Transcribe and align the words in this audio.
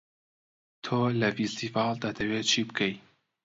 تۆ 0.83 0.97
لە 1.19 1.29
فێستیڤاڵ 1.35 1.95
دەتەوێ 2.03 2.39
چ 2.49 2.53
بکەی؟ 2.67 2.93